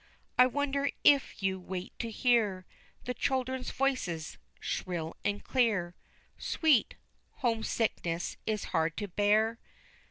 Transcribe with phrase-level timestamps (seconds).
[0.35, 2.65] I wonder if you wait to hear
[3.03, 5.93] The children's voices, shrill and clear
[6.39, 6.95] Sweet!
[7.33, 9.59] homesickness is hard to bear."